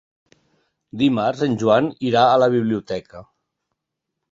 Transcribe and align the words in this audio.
Dimarts 1.01 1.43
en 1.49 1.59
Joan 1.65 1.91
irà 2.13 2.25
a 2.31 2.41
la 2.47 2.51
biblioteca. 2.59 3.25